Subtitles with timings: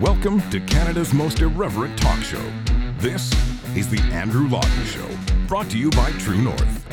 [0.00, 2.40] Welcome to Canada's most irreverent talk show.
[2.98, 3.32] This
[3.74, 5.08] is The Andrew Lawton Show,
[5.48, 6.86] brought to you by True North.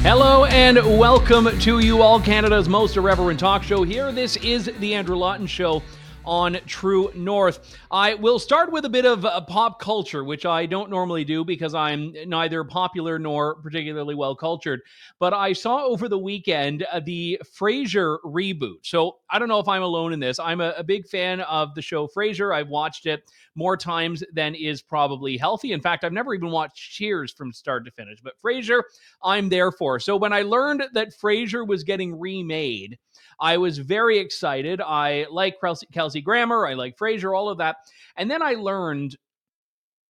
[0.00, 3.82] Hello and welcome to you all, Canada's most irreverent talk show.
[3.82, 5.82] Here, this is The Andrew Lawton Show
[6.24, 7.76] on True North.
[7.90, 11.44] I will start with a bit of uh, pop culture, which I don't normally do
[11.44, 14.80] because I'm neither popular nor particularly well cultured.
[15.18, 18.78] But I saw over the weekend uh, the Frasier reboot.
[18.82, 20.38] So I don't know if I'm alone in this.
[20.38, 22.54] I'm a, a big fan of the show Frasier.
[22.54, 25.72] I've watched it more times than is probably healthy.
[25.72, 28.20] In fact, I've never even watched Cheers from start to finish.
[28.22, 28.82] But Frasier,
[29.22, 30.00] I'm there for.
[30.00, 32.98] So when I learned that Frasier was getting remade,
[33.42, 34.80] I was very excited.
[34.80, 35.56] I like
[35.92, 37.76] Kelsey Grammer, I like Frasier, all of that.
[38.16, 39.16] And then I learned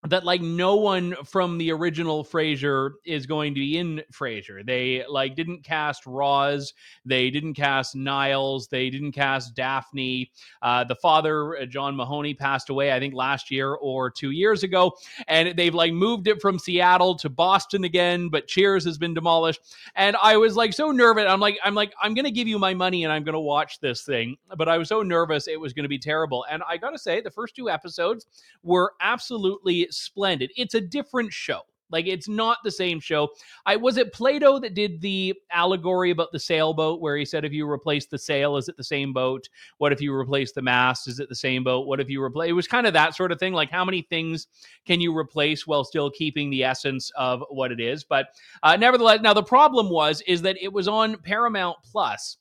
[0.08, 4.66] that like no one from the original Frasier is going to be in Frasier.
[4.66, 6.74] They like didn't cast Roz,
[7.04, 10.30] they didn't cast Niles, they didn't cast Daphne.
[10.60, 14.64] Uh, the father, uh, John Mahoney, passed away I think last year or two years
[14.64, 14.92] ago,
[15.28, 18.28] and they've like moved it from Seattle to Boston again.
[18.28, 19.60] But Cheers has been demolished,
[19.94, 21.26] and I was like so nervous.
[21.28, 24.02] I'm like I'm like I'm gonna give you my money and I'm gonna watch this
[24.02, 26.44] thing, but I was so nervous it was gonna be terrible.
[26.50, 28.26] And I gotta say the first two episodes
[28.64, 30.50] were absolutely splendid.
[30.56, 31.62] It's a different show.
[31.92, 33.28] Like it's not the same show.
[33.66, 37.52] I was it Plato that did the allegory about the sailboat where he said if
[37.52, 39.48] you replace the sail, is it the same boat?
[39.76, 41.06] What if you replace the mast?
[41.06, 41.86] Is it the same boat?
[41.86, 42.48] What if you replace?
[42.48, 43.52] It was kind of that sort of thing.
[43.52, 44.48] Like how many things
[44.86, 48.02] can you replace while still keeping the essence of what it is?
[48.02, 48.28] But
[48.62, 52.38] uh, nevertheless, now the problem was is that it was on Paramount Plus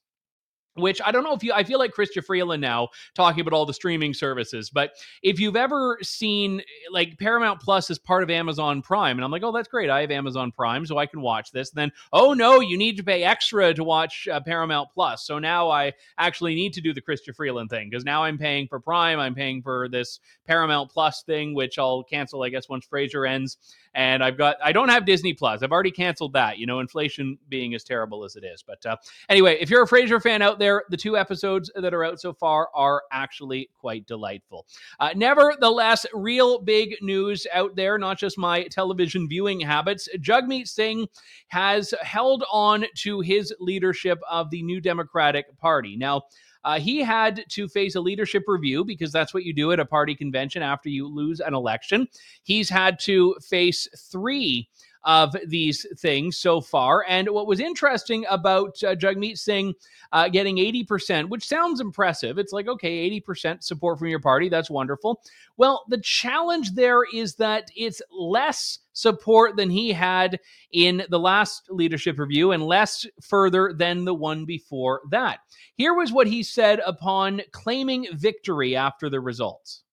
[0.75, 3.65] which I don't know if you, I feel like Chrystia Freeland now talking about all
[3.65, 8.81] the streaming services, but if you've ever seen like Paramount Plus is part of Amazon
[8.81, 9.89] Prime, and I'm like, oh, that's great.
[9.89, 11.71] I have Amazon Prime, so I can watch this.
[11.71, 15.25] And then, oh no, you need to pay extra to watch uh, Paramount Plus.
[15.25, 18.67] So now I actually need to do the Chrystia Freeland thing because now I'm paying
[18.67, 19.19] for Prime.
[19.19, 23.57] I'm paying for this Paramount Plus thing, which I'll cancel, I guess, once Frasier ends
[23.93, 25.63] and I've got I don't have Disney Plus.
[25.63, 26.57] I've already canceled that.
[26.57, 28.63] You know, inflation being as terrible as it is.
[28.65, 28.97] But uh,
[29.29, 32.33] anyway, if you're a Frasier fan out there, the two episodes that are out so
[32.33, 34.65] far are actually quite delightful.
[34.99, 37.97] Uh, nevertheless, real big news out there.
[37.97, 40.07] Not just my television viewing habits.
[40.19, 41.07] Jagmeet Singh
[41.47, 45.97] has held on to his leadership of the New Democratic Party.
[45.97, 46.23] Now.
[46.63, 49.85] Uh, he had to face a leadership review because that's what you do at a
[49.85, 52.07] party convention after you lose an election.
[52.43, 54.69] He's had to face three
[55.03, 57.05] of these things so far.
[57.07, 59.73] And what was interesting about uh, Jagmeet Singh
[60.11, 64.69] uh, getting 80%, which sounds impressive, it's like, okay, 80% support from your party, that's
[64.69, 65.21] wonderful.
[65.57, 70.39] Well, the challenge there is that it's less support than he had
[70.71, 75.39] in the last leadership review and less further than the one before that.
[75.75, 79.83] Here was what he said upon claiming victory after the results.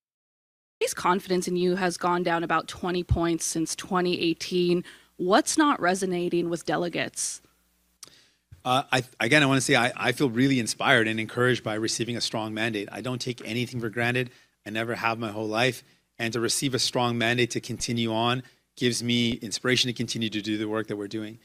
[0.81, 4.85] His confidence in you has gone down about 20 points since 2018.
[5.17, 7.43] What's not resonating with delegates?
[8.65, 11.75] Uh, I, again, I want to say I, I feel really inspired and encouraged by
[11.75, 12.89] receiving a strong mandate.
[12.93, 14.31] I don't take anything for granted.
[14.67, 15.83] I never have my whole life.
[16.19, 18.43] And to receive a strong mandate to continue on
[18.77, 21.39] gives me inspiration to continue to do the work that we're doing.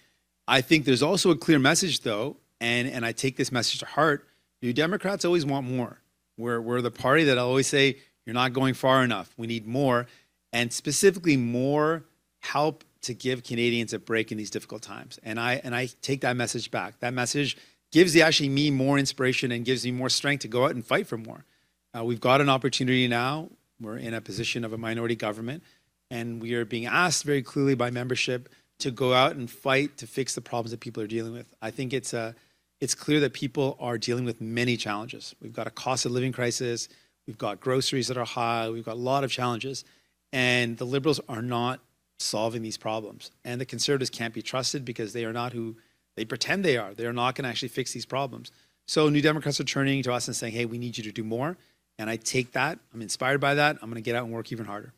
[0.48, 3.86] I think there's also a clear message, though, and, and I take this message to
[3.86, 4.28] heart.
[4.62, 6.02] New Democrats always want more.
[6.38, 9.34] We're, we're the party that I always say you're not going far enough.
[9.38, 10.08] We need more,
[10.52, 12.04] and specifically more
[12.42, 15.20] help to give Canadians a break in these difficult times.
[15.24, 17.00] And I and I take that message back.
[17.00, 17.58] That message
[17.92, 21.08] gives actually me more inspiration and gives me more strength to go out and fight
[21.08, 21.46] for more.
[21.96, 23.50] Uh, we've got an opportunity now.
[23.80, 25.64] We're in a position of a minority government,
[26.10, 30.08] and we are being asked very clearly by membership to go out and fight to
[30.08, 31.54] fix the problems that people are dealing with.
[31.62, 32.32] I think it's a uh,
[32.82, 35.34] it's clear that people are dealing with many challenges.
[35.42, 36.90] We've got a cost of living crisis.
[37.28, 38.70] We've got groceries that are high.
[38.70, 39.86] We've got a lot of challenges.
[40.32, 41.80] And the Liberals are not
[42.20, 43.32] solving these problems.
[43.46, 45.78] And the Conservatives can't be trusted because they are not who
[46.16, 46.94] they pretend they are.
[46.94, 48.52] They are not going to actually fix these problems.
[48.86, 51.24] So New Democrats are turning to us and saying, hey, we need you to do
[51.24, 51.58] more.
[51.98, 52.80] And I take that.
[52.94, 53.78] I'm inspired by that.
[53.82, 54.94] I'm going to get out and work even harder.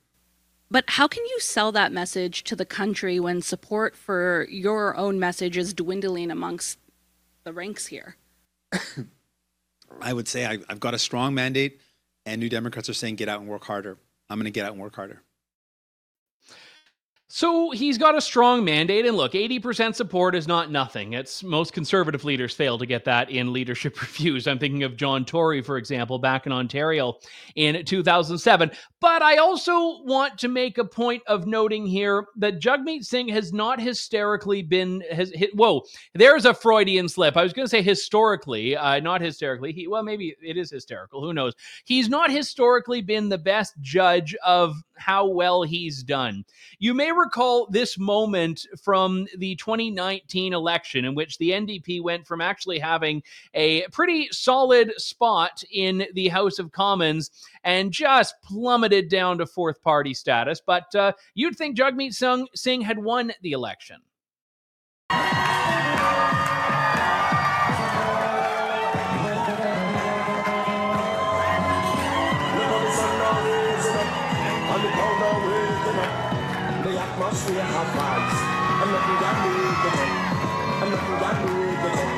[0.71, 5.19] But how can you sell that message to the country when support for your own
[5.19, 6.79] message is dwindling amongst
[7.43, 8.17] the ranks here?
[10.01, 11.79] I would say I, I've got a strong mandate
[12.25, 13.97] and New Democrats are saying get out and work harder.
[14.29, 15.21] I'm going to get out and work harder.
[17.27, 19.05] So he's got a strong mandate.
[19.05, 21.13] And look, 80% support is not nothing.
[21.13, 24.47] It's most conservative leaders fail to get that in leadership reviews.
[24.47, 27.15] I'm thinking of John Tory, for example, back in Ontario
[27.55, 28.71] in 2007.
[29.01, 33.51] But I also want to make a point of noting here that Jagmeet Singh has
[33.51, 35.33] not hysterically been has.
[35.53, 35.81] Whoa,
[36.13, 37.37] there's a Freudian slip.
[37.37, 39.73] I was going to say historically, uh, not hysterically.
[39.73, 41.21] He, well, maybe it is hysterical.
[41.21, 41.53] Who knows?
[41.85, 46.45] He's not historically been the best judge of how well he's done.
[46.79, 52.41] You may recall this moment from the 2019 election, in which the NDP went from
[52.41, 53.23] actually having
[53.53, 57.31] a pretty solid spot in the House of Commons
[57.63, 60.61] and just plummeted down to fourth party status.
[60.65, 62.13] But uh, you'd think Jagmeet
[62.55, 63.97] Singh had won the election.
[77.35, 78.37] see how vibes.
[78.81, 80.11] I'm looking down the road again.
[80.81, 82.11] I'm looking down the road again.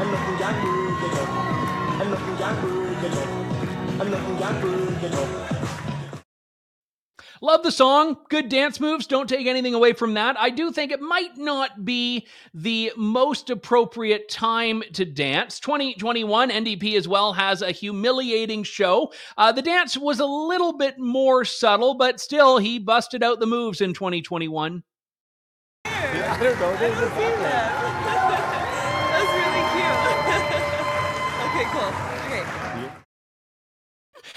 [0.00, 1.30] I'm looking down the road again.
[2.00, 4.00] I'm looking down the road again.
[4.00, 5.83] I'm looking down the road again.
[7.44, 8.16] Love the song.
[8.30, 9.06] Good dance moves.
[9.06, 10.34] Don't take anything away from that.
[10.40, 15.60] I do think it might not be the most appropriate time to dance.
[15.60, 19.12] 2021, NDP as well has a humiliating show.
[19.36, 23.46] Uh, the dance was a little bit more subtle, but still, he busted out the
[23.46, 24.82] moves in 2021.
[25.84, 28.13] I don't know.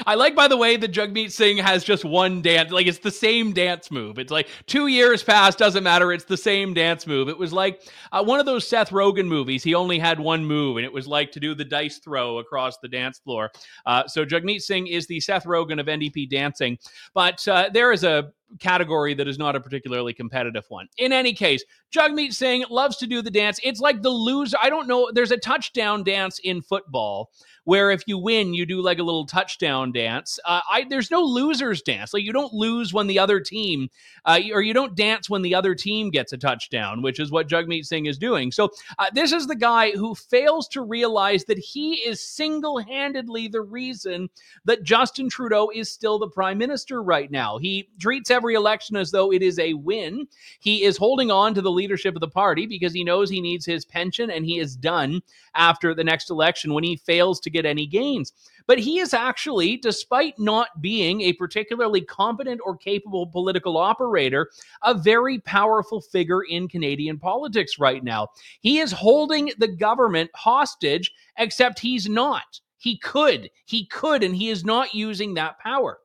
[0.05, 2.71] I like, by the way, that Jagmeet Singh has just one dance.
[2.71, 4.19] Like it's the same dance move.
[4.19, 6.11] It's like two years past, doesn't matter.
[6.11, 7.29] It's the same dance move.
[7.29, 9.63] It was like uh, one of those Seth Rogen movies.
[9.63, 12.77] He only had one move, and it was like to do the dice throw across
[12.77, 13.51] the dance floor.
[13.85, 16.77] Uh, so Jagmeet Singh is the Seth Rogen of NDP dancing.
[17.13, 20.87] But uh, there is a category that is not a particularly competitive one.
[20.97, 23.59] In any case, Jagmeet Singh loves to do the dance.
[23.63, 24.57] It's like the loser.
[24.61, 25.09] I don't know.
[25.13, 27.31] There's a touchdown dance in football
[27.67, 30.39] where if you win, you do like a little touchdown dance.
[30.45, 32.13] Uh, I there's no losers dance.
[32.13, 33.89] Like you don't lose when the other team,
[34.23, 37.49] uh, or you don't dance when the other team gets a touchdown, which is what
[37.49, 38.53] Jagmeet Singh is doing.
[38.53, 38.69] So
[38.99, 44.29] uh, this is the guy who fails to realize that he is single-handedly the reason
[44.63, 47.57] that Justin Trudeau is still the prime minister right now.
[47.57, 50.29] He treats every election as though it is a win.
[50.61, 53.65] He is holding on to the leadership of the party because he knows he needs
[53.65, 55.21] his pension and he is done
[55.53, 58.33] after the next election when he fails to get any gains.
[58.67, 64.49] But he is actually, despite not being a particularly competent or capable political operator,
[64.83, 68.27] a very powerful figure in Canadian politics right now.
[68.59, 72.59] He is holding the government hostage, except he's not.
[72.77, 73.49] He could.
[73.65, 75.99] He could, and he is not using that power.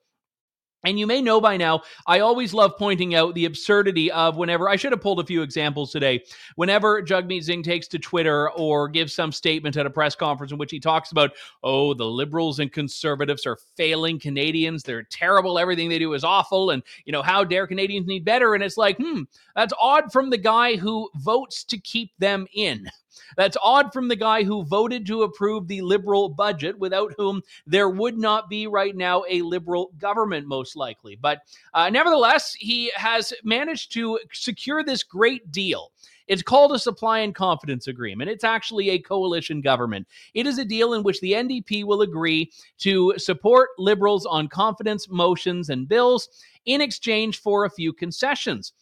[0.85, 4.69] And you may know by now, I always love pointing out the absurdity of whenever
[4.69, 6.25] I should have pulled a few examples today.
[6.57, 10.59] Whenever Jagmeet Singh takes to Twitter or gives some statement at a press conference in
[10.59, 11.33] which he talks about,
[11.63, 14.83] oh, the liberals and conservatives are failing Canadians.
[14.83, 15.59] They're terrible.
[15.59, 16.71] Everything they do is awful.
[16.71, 18.55] And, you know, how dare Canadians need better?
[18.55, 19.23] And it's like, hmm,
[19.55, 22.89] that's odd from the guy who votes to keep them in.
[23.37, 27.89] That's odd from the guy who voted to approve the liberal budget, without whom there
[27.89, 31.17] would not be right now a liberal government, most likely.
[31.17, 31.41] But
[31.75, 35.93] uh, nevertheless, he has managed to secure this great deal.
[36.29, 38.31] It's called a supply and confidence agreement.
[38.31, 40.07] It's actually a coalition government.
[40.35, 45.09] It is a deal in which the NDP will agree to support liberals on confidence
[45.09, 46.29] motions and bills
[46.65, 48.73] in exchange for a few concessions.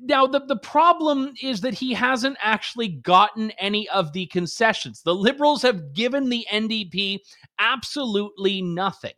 [0.00, 5.02] Now, the, the problem is that he hasn't actually gotten any of the concessions.
[5.02, 7.20] The Liberals have given the NDP
[7.58, 9.14] absolutely nothing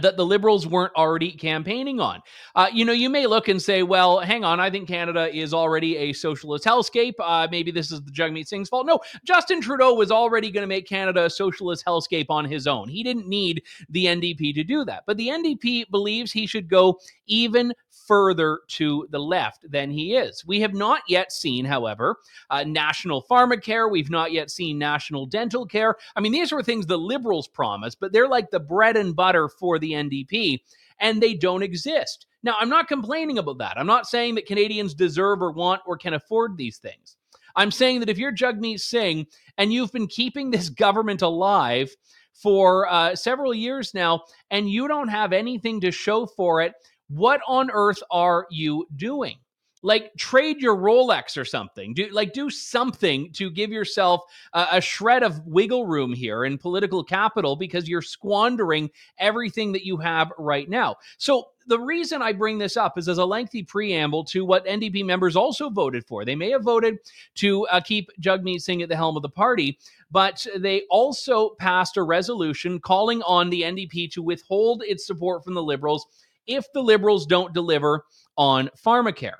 [0.00, 2.22] that the liberals weren't already campaigning on.
[2.54, 5.52] Uh, you know, you may look and say, well, hang on, I think Canada is
[5.52, 7.14] already a socialist hellscape.
[7.20, 8.86] Uh, maybe this is the Jagmeet Singh's fault.
[8.86, 12.88] No, Justin Trudeau was already going to make Canada a socialist hellscape on his own.
[12.88, 15.04] He didn't need the NDP to do that.
[15.06, 20.44] But the NDP believes he should go even further to the left than he is.
[20.46, 22.16] We have not yet seen, however,
[22.50, 23.90] uh, national pharmacare.
[23.90, 25.96] We've not yet seen national dental care.
[26.16, 29.48] I mean, these were things the liberals promised, but they're like the bread and butter
[29.48, 30.60] for the NDP,
[30.98, 32.26] and they don't exist.
[32.42, 33.78] Now, I'm not complaining about that.
[33.78, 37.16] I'm not saying that Canadians deserve or want or can afford these things.
[37.54, 39.26] I'm saying that if you're Jagmeet Singh
[39.58, 41.94] and you've been keeping this government alive
[42.32, 46.72] for uh, several years now, and you don't have anything to show for it,
[47.08, 49.36] what on earth are you doing?
[49.84, 51.92] Like trade your Rolex or something.
[51.92, 56.56] Do like do something to give yourself a, a shred of wiggle room here in
[56.56, 60.96] political capital because you're squandering everything that you have right now.
[61.18, 65.04] So the reason I bring this up is as a lengthy preamble to what NDP
[65.04, 66.24] members also voted for.
[66.24, 66.98] They may have voted
[67.36, 69.78] to uh, keep Jagmeet Singh at the helm of the party,
[70.10, 75.54] but they also passed a resolution calling on the NDP to withhold its support from
[75.54, 76.06] the Liberals
[76.46, 78.04] if the Liberals don't deliver
[78.36, 79.38] on pharmacare.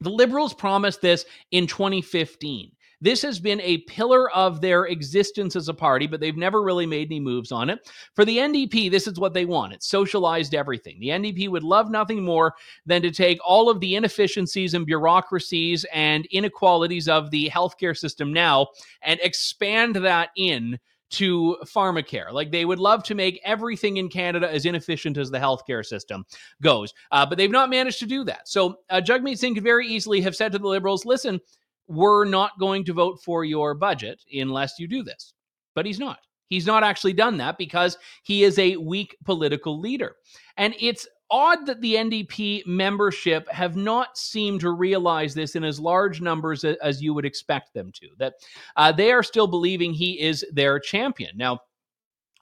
[0.00, 2.72] The Liberals promised this in 2015.
[3.02, 6.86] This has been a pillar of their existence as a party, but they've never really
[6.86, 7.90] made any moves on it.
[8.14, 9.72] For the NDP, this is what they want.
[9.72, 11.00] It's socialized everything.
[11.00, 12.54] The NDP would love nothing more
[12.86, 18.32] than to take all of the inefficiencies and bureaucracies and inequalities of the healthcare system
[18.32, 18.68] now
[19.02, 20.78] and expand that in
[21.12, 22.32] to pharmacare.
[22.32, 26.24] Like they would love to make everything in Canada as inefficient as the healthcare system
[26.60, 28.48] goes, uh, but they've not managed to do that.
[28.48, 31.40] So uh, Jagmeet Singh could very easily have said to the Liberals, "Listen,
[31.88, 35.34] we're not going to vote for your budget unless you do this.
[35.74, 36.18] But he's not.
[36.48, 40.16] He's not actually done that because he is a weak political leader.
[40.56, 45.80] And it's odd that the NDP membership have not seemed to realize this in as
[45.80, 48.34] large numbers as you would expect them to, that
[48.76, 51.36] uh, they are still believing he is their champion.
[51.36, 51.60] Now,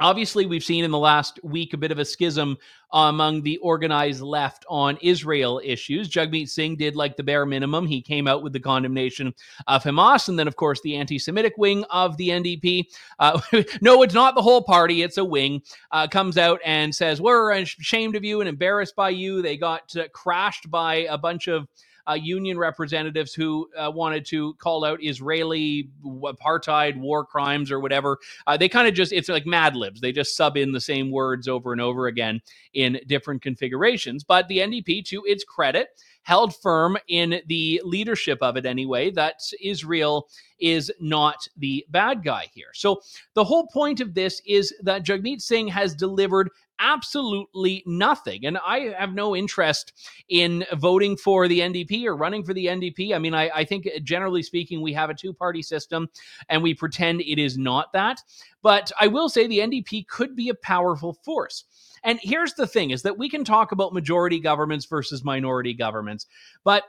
[0.01, 2.57] Obviously, we've seen in the last week a bit of a schism
[2.93, 6.09] among the organized left on Israel issues.
[6.09, 7.87] Jagmeet Singh did like the bare minimum.
[7.87, 9.35] He came out with the condemnation
[9.67, 12.87] of Hamas, and then, of course, the anti Semitic wing of the NDP.
[13.19, 13.41] Uh,
[13.83, 15.61] no, it's not the whole party, it's a wing.
[15.93, 19.43] Uh, comes out and says, We're ashamed of you and embarrassed by you.
[19.43, 21.69] They got uh, crashed by a bunch of
[22.11, 28.19] uh, union representatives who uh, wanted to call out Israeli apartheid, war crimes, or whatever.
[28.47, 30.01] Uh, they kind of just, it's like Mad Libs.
[30.01, 32.41] They just sub in the same words over and over again
[32.75, 34.25] in different configurations.
[34.25, 35.89] But the NDP, to its credit,
[36.23, 40.29] held firm in the leadership of it anyway that Israel
[40.61, 42.71] is not the bad guy here.
[42.75, 43.01] So
[43.35, 46.51] the whole point of this is that Jagmeet Singh has delivered
[46.81, 48.47] absolutely nothing.
[48.47, 49.93] And I have no interest
[50.29, 53.15] in voting for the NDP or running for the NDP.
[53.15, 56.09] I mean, I, I think generally speaking, we have a two party system
[56.49, 58.23] and we pretend it is not that.
[58.63, 61.65] But I will say the NDP could be a powerful force.
[62.03, 66.27] And here's the thing is that we can talk about majority governments versus minority governments,
[66.65, 66.85] but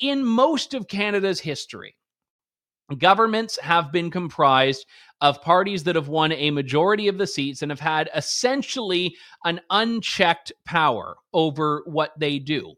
[0.00, 1.96] in most of Canada's history,
[2.98, 4.86] governments have been comprised
[5.20, 9.60] of parties that have won a majority of the seats and have had essentially an
[9.70, 12.74] unchecked power over what they do.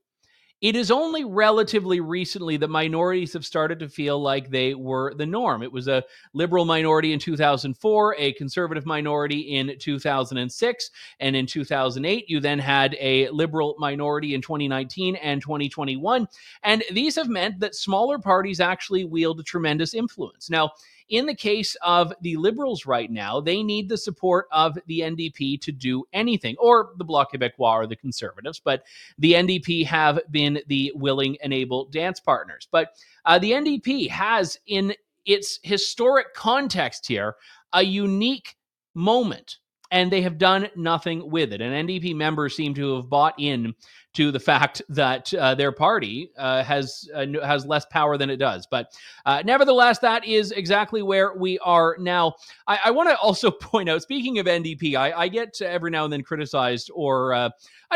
[0.61, 5.27] It is only relatively recently that minorities have started to feel like they were the
[5.27, 5.63] norm.
[5.63, 6.03] It was a
[6.35, 12.97] liberal minority in 2004, a conservative minority in 2006, and in 2008, you then had
[12.99, 16.27] a liberal minority in 2019 and 2021.
[16.65, 20.51] And these have meant that smaller parties actually wield tremendous influence.
[20.51, 20.73] Now,
[21.09, 25.61] in the case of the Liberals right now, they need the support of the NDP
[25.63, 28.85] to do anything, or the Bloc Québécois or the Conservatives, but
[29.19, 32.69] the NDP have been the willing and able dance partners.
[32.71, 37.37] But uh, the NDP has, in its historic context here,
[37.73, 38.57] a unique
[38.95, 39.59] moment
[39.91, 41.61] and they have done nothing with it.
[41.61, 43.75] And NDP members seem to have bought in
[44.15, 48.37] to the fact that uh, their party uh, has uh, has less power than it
[48.37, 48.67] does.
[48.71, 48.93] But
[49.25, 52.35] uh, nevertheless, that is exactly where we are now.
[52.67, 56.05] I, I want to also point out, speaking of NDP, I, I, get every now
[56.05, 57.51] and then criticized, or uh,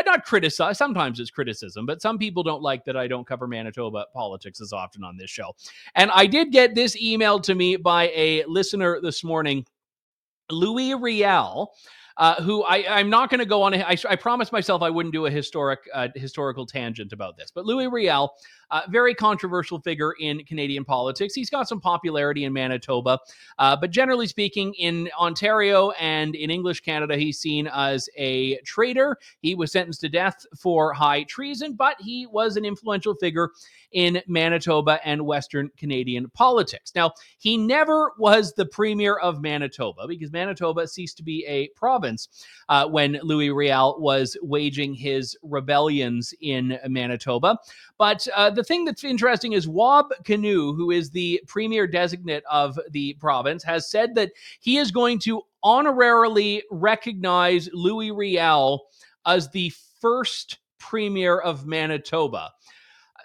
[0.05, 0.77] not criticize.
[0.77, 4.73] Sometimes it's criticism, but some people don't like that I don't cover Manitoba politics as
[4.73, 5.55] often on this show.
[5.95, 9.65] And I did get this email to me by a listener this morning,
[10.53, 11.73] Louis Riel
[12.17, 13.73] uh, who I, am not going to go on.
[13.73, 17.51] A, I, I promised myself I wouldn't do a historic uh, historical tangent about this,
[17.53, 18.33] but Louis Riel,
[18.71, 21.33] uh, very controversial figure in Canadian politics.
[21.33, 23.19] He's got some popularity in Manitoba,
[23.59, 29.17] uh, but generally speaking, in Ontario and in English Canada, he's seen as a traitor.
[29.41, 33.49] He was sentenced to death for high treason, but he was an influential figure
[33.93, 36.91] in Manitoba and Western Canadian politics.
[36.95, 42.27] Now, he never was the premier of Manitoba because Manitoba ceased to be a province
[42.69, 47.57] uh, when Louis Riel was waging his rebellions in Manitoba.
[47.97, 52.79] But uh, the thing that's interesting is Wab Kinew, who is the premier designate of
[52.91, 58.85] the province, has said that he is going to honorarily recognize Louis Riel
[59.25, 62.51] as the first premier of Manitoba.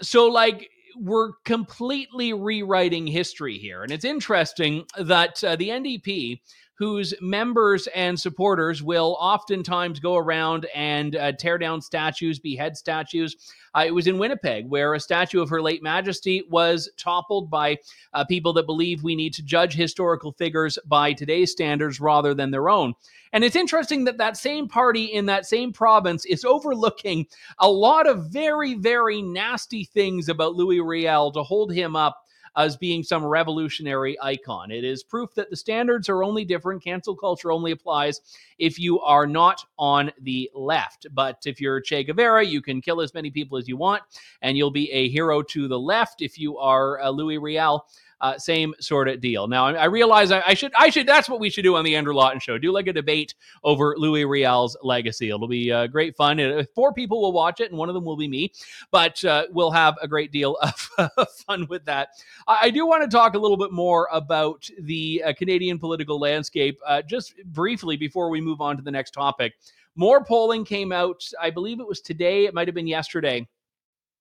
[0.00, 3.82] So, like, we're completely rewriting history here.
[3.82, 6.40] And it's interesting that uh, the NDP,
[6.78, 13.34] whose members and supporters will oftentimes go around and uh, tear down statues, behead statues.
[13.74, 17.78] Uh, it was in Winnipeg where a statue of Her Late Majesty was toppled by
[18.14, 22.52] uh, people that believe we need to judge historical figures by today's standards rather than
[22.52, 22.94] their own.
[23.32, 27.26] And it's interesting that that same party in that same province is overlooking
[27.58, 32.22] a lot of very, very nasty things about Louis Riel to hold him up
[32.56, 34.70] as being some revolutionary icon.
[34.70, 36.82] It is proof that the standards are only different.
[36.82, 38.20] Cancel culture only applies
[38.58, 41.06] if you are not on the left.
[41.12, 44.02] But if you're Che Guevara, you can kill as many people as you want,
[44.42, 46.22] and you'll be a hero to the left.
[46.22, 47.86] If you are uh, Louis Riel,
[48.20, 49.46] uh, same sort of deal.
[49.46, 51.96] Now, I, realize I, I, should, I should, that's what we should do on the
[51.96, 52.58] Andrew Lawton show.
[52.58, 55.28] Do like a debate over Louis Riel's legacy.
[55.28, 56.40] It'll be uh, great fun.
[56.40, 58.52] Uh, four people will watch it, and one of them will be me,
[58.90, 60.56] but uh, we'll have a great deal
[61.16, 62.08] of fun with that.
[62.46, 66.18] I, I, do want to talk a little bit more about the uh, Canadian political
[66.18, 69.54] landscape uh, just briefly before we move on to the next topic.
[69.96, 73.48] More polling came out, I believe it was today, it might have been yesterday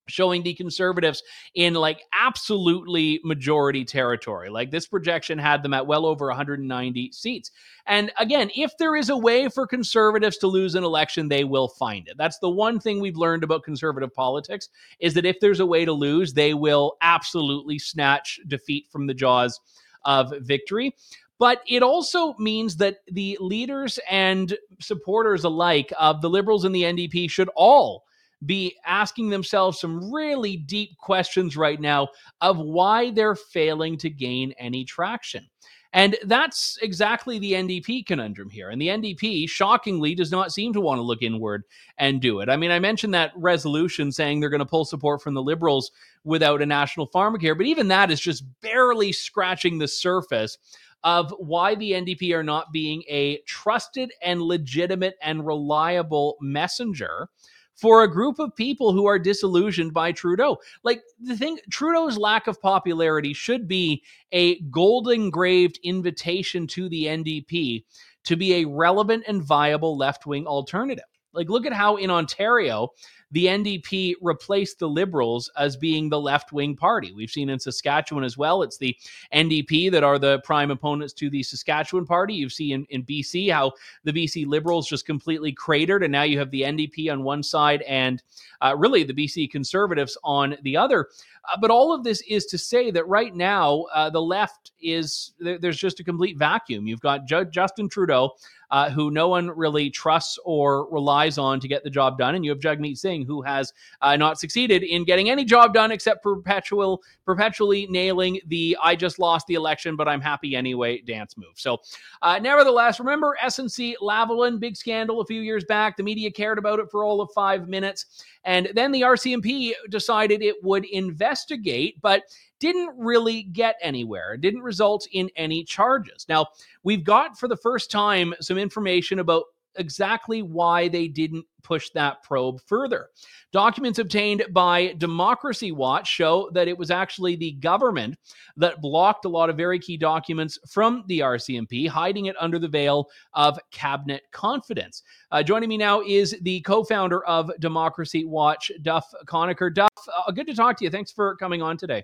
[0.07, 1.23] showing the conservatives
[1.53, 4.49] in like absolutely majority territory.
[4.49, 7.51] Like this projection had them at well over 190 seats.
[7.85, 11.67] And again, if there is a way for conservatives to lose an election, they will
[11.67, 12.17] find it.
[12.17, 15.85] That's the one thing we've learned about conservative politics is that if there's a way
[15.85, 19.59] to lose, they will absolutely snatch defeat from the jaws
[20.03, 20.95] of victory.
[21.39, 26.83] But it also means that the leaders and supporters alike of the Liberals and the
[26.83, 28.05] NDP should all
[28.45, 32.09] be asking themselves some really deep questions right now
[32.41, 35.47] of why they're failing to gain any traction.
[35.93, 38.69] And that's exactly the NDP conundrum here.
[38.69, 41.63] And the NDP, shockingly, does not seem to want to look inward
[41.97, 42.49] and do it.
[42.49, 45.91] I mean, I mentioned that resolution saying they're going to pull support from the Liberals
[46.23, 50.57] without a national pharmacare, but even that is just barely scratching the surface
[51.03, 57.29] of why the NDP are not being a trusted and legitimate and reliable messenger
[57.77, 60.57] for a group of people who are disillusioned by Trudeau.
[60.83, 67.05] Like the thing, Trudeau's lack of popularity should be a golden engraved invitation to the
[67.05, 67.85] NDP
[68.25, 71.05] to be a relevant and viable left wing alternative.
[71.33, 72.89] Like, look at how in Ontario,
[73.31, 77.11] the NDP replaced the Liberals as being the left wing party.
[77.11, 78.63] We've seen in Saskatchewan as well.
[78.63, 78.95] It's the
[79.33, 82.33] NDP that are the prime opponents to the Saskatchewan party.
[82.33, 86.39] You see in, in BC how the BC Liberals just completely cratered, and now you
[86.39, 88.23] have the NDP on one side and
[88.61, 91.09] uh, really the BC Conservatives on the other.
[91.51, 95.33] Uh, but all of this is to say that right now, uh, the left is
[95.39, 96.87] there's just a complete vacuum.
[96.87, 98.33] You've got Justin Trudeau
[98.69, 102.35] uh, who no one really trusts or relies on to get the job done.
[102.35, 105.91] And you have Jagmeet Singh, who has uh, not succeeded in getting any job done
[105.91, 111.37] except perpetual, perpetually nailing the "I just lost the election, but I'm happy anyway" dance
[111.37, 111.53] move.
[111.55, 111.77] So,
[112.21, 115.97] uh, nevertheless, remember SNC Lavalin, big scandal a few years back.
[115.97, 118.25] The media cared about it for all of five minutes.
[118.43, 122.23] And then the RCMP decided it would investigate, but
[122.59, 124.33] didn't really get anywhere.
[124.33, 126.25] It didn't result in any charges.
[126.27, 126.47] Now,
[126.83, 129.43] we've got for the first time some information about
[129.77, 133.09] exactly why they didn't push that probe further.
[133.51, 138.15] Documents obtained by Democracy Watch show that it was actually the government
[138.55, 142.67] that blocked a lot of very key documents from the RCMP, hiding it under the
[142.67, 145.03] veil of cabinet confidence.
[145.31, 149.73] Uh, joining me now is the co founder of Democracy Watch, Duff Conacher.
[149.73, 150.89] Duff, uh, good to talk to you.
[150.89, 152.03] Thanks for coming on today.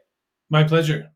[0.49, 1.09] My pleasure.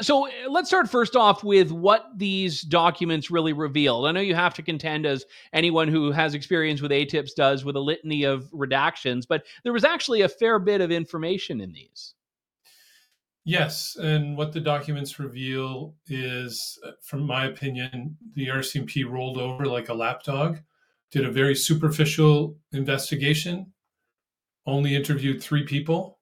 [0.00, 4.06] So uh, let's start first off with what these documents really revealed.
[4.06, 7.76] I know you have to contend, as anyone who has experience with ATIPs does, with
[7.76, 12.14] a litany of redactions, but there was actually a fair bit of information in these.
[13.44, 19.64] Yes, and what the documents reveal is, uh, from my opinion, the RCMP rolled over
[19.64, 20.58] like a lapdog,
[21.10, 23.72] did a very superficial investigation,
[24.66, 26.17] only interviewed three people,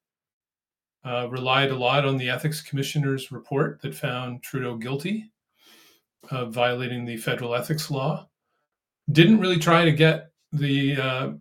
[1.07, 5.31] uh, relied a lot on the ethics commissioner's report that found Trudeau guilty
[6.31, 8.27] of violating the federal ethics law.
[9.11, 11.31] Didn't really try to get the uh,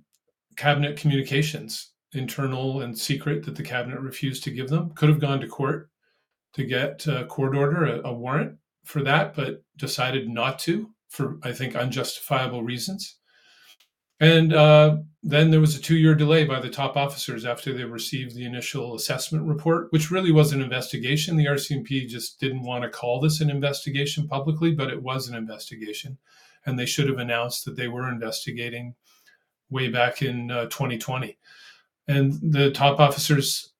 [0.56, 4.90] cabinet communications, internal and secret, that the cabinet refused to give them.
[4.94, 5.90] Could have gone to court
[6.52, 11.38] to get a court order, a, a warrant for that, but decided not to for,
[11.42, 13.16] I think, unjustifiable reasons.
[14.20, 17.84] And uh, then there was a two year delay by the top officers after they
[17.84, 21.36] received the initial assessment report, which really was an investigation.
[21.36, 25.34] The RCMP just didn't want to call this an investigation publicly, but it was an
[25.34, 26.18] investigation.
[26.64, 28.94] And they should have announced that they were investigating
[29.70, 31.36] way back in uh, 2020.
[32.08, 33.72] And the top officers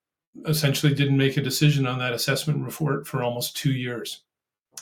[0.46, 4.22] essentially didn't make a decision on that assessment report for almost two years.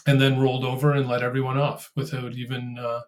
[0.07, 3.01] and then rolled over and let everyone off without even uh,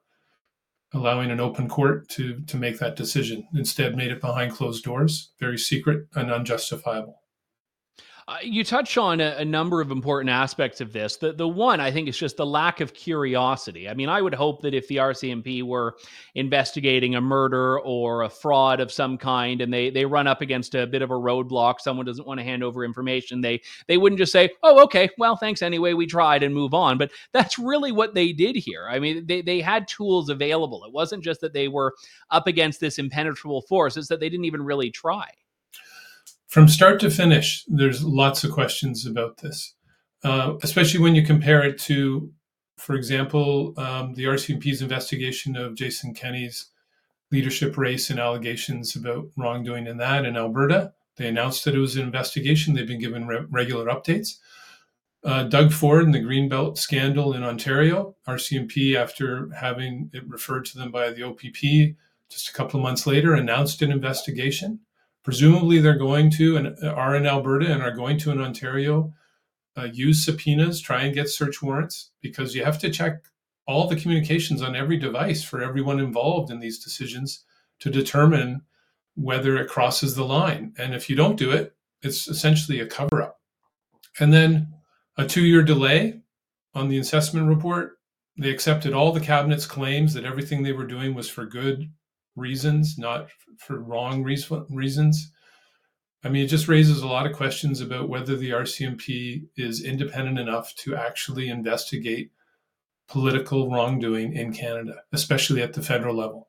[0.93, 3.47] allowing an open court to to make that decision.
[3.55, 7.23] Instead, made it behind closed doors, very secret and unjustifiable.
[8.29, 11.17] Uh, you touch on a, a, number of important aspects of this.
[11.17, 13.89] The the one I think is just the lack of curiosity.
[13.89, 15.97] I mean, I would hope that if the RCMP were
[16.35, 20.75] investigating a murder or a fraud of some kind, and they they run up against
[20.75, 24.19] a bit of a roadblock, someone doesn't want to hand over information, they they wouldn't
[24.19, 26.99] just say, "Oh, okay, well, thanks anyway, we tried," and move on.
[26.99, 28.89] But that's really what they did here.
[28.91, 30.85] I mean, they they had tools available.
[30.85, 31.95] It wasn't just that they were
[32.33, 35.29] up against this impenetrable force; it's that they didn't even really try
[36.57, 39.75] from start to finish, there's lots of questions about this,
[40.25, 42.33] uh, especially when you compare it to,
[42.79, 46.71] for example, um, the RCMP's investigation of Jason Kenney's
[47.31, 50.95] leadership race and allegations about wrongdoing in that in Alberta.
[51.17, 52.73] They announced that it was an investigation.
[52.73, 54.39] They've been given re- regular updates.
[55.23, 60.79] Uh, Doug Ford and the Greenbelt scandal in Ontario, RCMP, after having it referred to
[60.79, 61.97] them by the OPP
[62.31, 64.81] just a couple of months later, announced an investigation.
[65.27, 69.13] Presumably, they're going to and are in Alberta and are going to in Ontario
[69.77, 73.25] uh, use subpoenas, try and get search warrants because you have to check
[73.67, 77.43] all the communications on every device for everyone involved in these decisions
[77.81, 78.63] to determine
[79.17, 80.73] whether it crosses the line.
[80.79, 83.41] And if you don't do it, it's essentially a cover up.
[84.21, 84.75] And then
[85.17, 86.21] a two year delay
[86.73, 87.99] on the assessment report.
[88.39, 91.91] They accepted all the cabinet's claims that everything they were doing was for good
[92.37, 95.33] reasons, not for wrong reasons.
[96.25, 100.39] I mean, it just raises a lot of questions about whether the RCMP is independent
[100.39, 102.31] enough to actually investigate
[103.09, 106.46] political wrongdoing in Canada, especially at the federal level.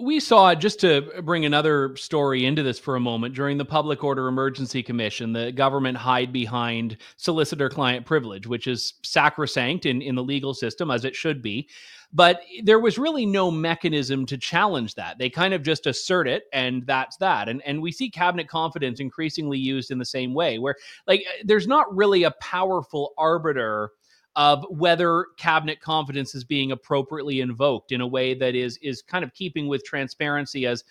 [0.00, 4.02] We saw, just to bring another story into this for a moment, during the Public
[4.02, 10.14] Order Emergency Commission, the government hide behind solicitor client privilege, which is sacrosanct in, in
[10.14, 11.68] the legal system, as it should be.
[12.10, 15.18] But there was really no mechanism to challenge that.
[15.18, 17.48] They kind of just assert it, and that's that.
[17.50, 20.76] And and we see cabinet confidence increasingly used in the same way, where
[21.06, 23.92] like there's not really a powerful arbiter
[24.36, 29.24] of whether cabinet confidence is being appropriately invoked in a way that is is kind
[29.24, 30.84] of keeping with transparency as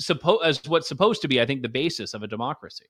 [0.00, 2.86] suppo- as what's supposed to be, I think, the basis of a democracy.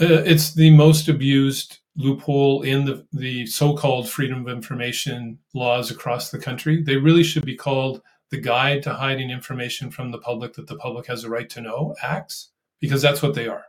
[0.00, 6.32] Uh, it's the most abused loophole in the, the so-called freedom of information laws across
[6.32, 6.82] the country.
[6.82, 10.74] They really should be called the Guide to Hiding Information from the Public that the
[10.74, 12.50] public has a right to know acts,
[12.80, 13.66] because that's what they are.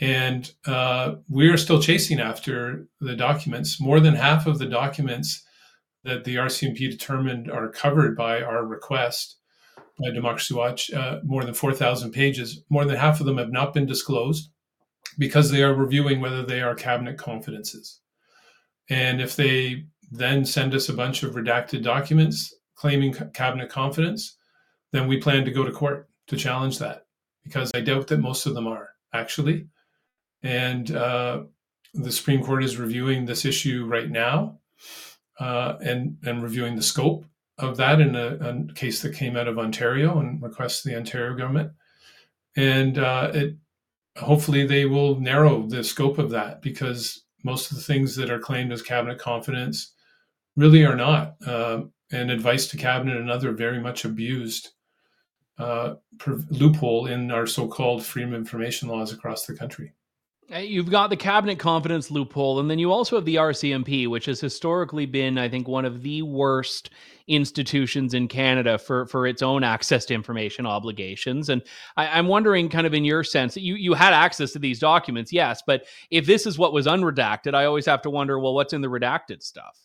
[0.00, 3.80] And uh, we're still chasing after the documents.
[3.80, 5.44] More than half of the documents
[6.02, 9.36] that the RCMP determined are covered by our request
[9.98, 13.72] by Democracy Watch, uh, more than 4,000 pages, more than half of them have not
[13.72, 14.50] been disclosed
[15.18, 18.00] because they are reviewing whether they are cabinet confidences.
[18.90, 24.36] And if they then send us a bunch of redacted documents claiming cabinet confidence,
[24.92, 27.06] then we plan to go to court to challenge that
[27.44, 29.66] because I doubt that most of them are actually.
[30.44, 31.44] And uh,
[31.94, 34.58] the Supreme Court is reviewing this issue right now
[35.40, 37.24] uh, and, and reviewing the scope
[37.58, 41.34] of that in a, a, case that came out of Ontario and requests the Ontario
[41.34, 41.72] government.
[42.56, 43.56] And uh, it
[44.18, 48.38] hopefully they will narrow the scope of that because most of the things that are
[48.38, 49.92] claimed as cabinet confidence
[50.56, 51.36] really are not.
[51.44, 54.70] Uh, and advice to cabinet, another very much abused
[55.58, 55.94] uh,
[56.50, 59.92] loophole in our so-called freedom of information laws across the country.
[60.52, 64.26] Uh, you've got the cabinet confidence loophole, and then you also have the RCMP, which
[64.26, 66.90] has historically been, I think, one of the worst
[67.26, 71.48] institutions in Canada for for its own access to information obligations.
[71.48, 71.62] And
[71.96, 75.32] I, am wondering, kind of in your sense, you you had access to these documents,
[75.32, 78.74] yes, but if this is what was unredacted, I always have to wonder, well, what's
[78.74, 79.78] in the redacted stuff?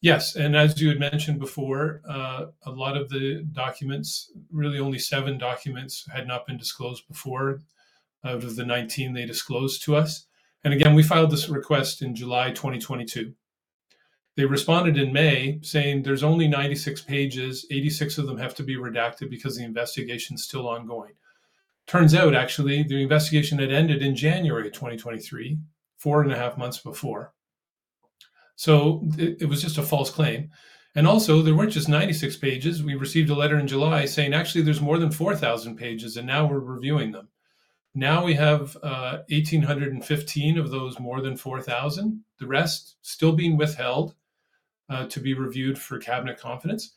[0.00, 4.98] Yes, and as you had mentioned before, uh, a lot of the documents, really only
[4.98, 7.62] seven documents, had not been disclosed before
[8.24, 10.26] out of the 19 they disclosed to us.
[10.64, 13.34] And again, we filed this request in July 2022.
[14.36, 18.76] They responded in May saying there's only 96 pages, 86 of them have to be
[18.76, 21.12] redacted because the investigation is still ongoing.
[21.86, 25.58] Turns out, actually, the investigation had ended in January 2023,
[25.98, 27.34] four and a half months before.
[28.54, 30.50] So it, it was just a false claim.
[30.94, 32.82] And also, there weren't just 96 pages.
[32.82, 36.46] We received a letter in July saying actually there's more than 4,000 pages, and now
[36.46, 37.28] we're reviewing them.
[37.94, 42.24] Now we have uh, 1,815 of those more than 4,000.
[42.38, 44.14] The rest still being withheld
[44.88, 46.94] uh, to be reviewed for cabinet confidence.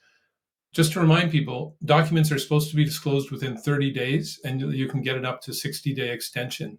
[0.73, 4.87] Just to remind people, documents are supposed to be disclosed within 30 days, and you
[4.87, 6.77] can get it up to 60 day extension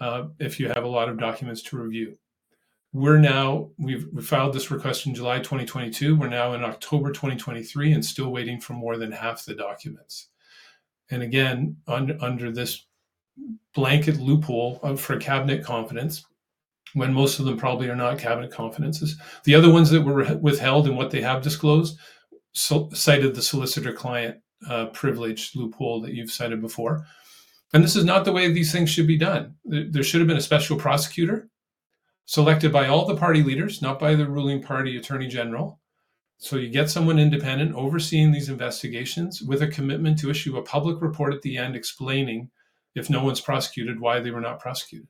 [0.00, 2.18] uh, if you have a lot of documents to review.
[2.92, 6.16] we're now we've we filed this request in July 2022.
[6.16, 10.28] We're now in October 2023 and still waiting for more than half the documents.
[11.10, 12.85] And again, under under this
[13.74, 16.24] blanket loophole for cabinet confidence,
[16.94, 19.20] when most of them probably are not cabinet confidences.
[19.44, 21.98] The other ones that were withheld and what they have disclosed
[22.52, 27.04] so, cited the solicitor client uh, privilege loophole that you've cited before.
[27.74, 29.54] And this is not the way these things should be done.
[29.64, 31.50] There should have been a special prosecutor
[32.24, 35.80] selected by all the party leaders, not by the ruling party attorney general.
[36.38, 41.00] So you get someone independent overseeing these investigations with a commitment to issue a public
[41.00, 42.50] report at the end explaining,
[42.96, 45.06] if no one's prosecuted, why they were not prosecuted.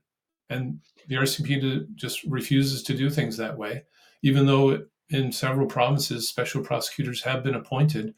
[0.50, 3.84] And the RCMP just refuses to do things that way,
[4.22, 8.14] even though in several provinces, special prosecutors have been appointed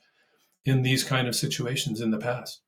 [0.64, 2.62] in these kind of situations in the past.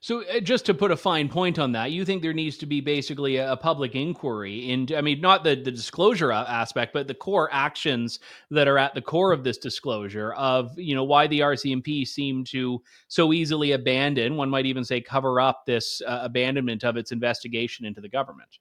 [0.00, 2.66] So, uh, just to put a fine point on that, you think there needs to
[2.66, 7.14] be basically a, public inquiry into, I mean, not the, the disclosure aspect, but the
[7.14, 11.40] core actions that are at the core of this disclosure of, you know, why the
[11.40, 16.84] RCMP seemed to so easily abandon, one might even say cover up this uh, abandonment
[16.84, 18.58] of its investigation into the government.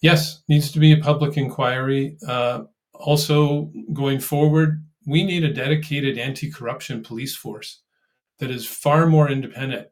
[0.00, 2.16] Yes, needs to be a public inquiry.
[2.26, 2.64] Uh,
[2.94, 7.80] also, going forward, we need a dedicated anti corruption police force
[8.38, 9.88] that is far more independent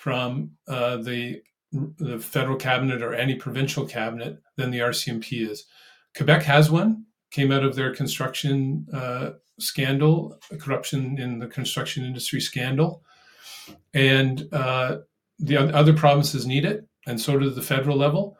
[0.00, 5.66] from uh, the, the federal cabinet or any provincial cabinet than the RCMP is.
[6.16, 12.40] Quebec has one, came out of their construction uh, scandal, corruption in the construction industry
[12.40, 13.04] scandal.
[13.92, 15.00] And uh,
[15.38, 18.38] the other provinces need it, and so does the federal level.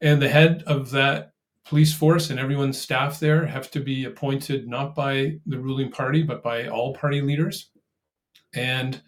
[0.00, 1.32] And the head of that
[1.66, 6.22] police force and everyone's staff there have to be appointed not by the ruling party,
[6.22, 7.68] but by all party leaders.
[8.54, 9.02] And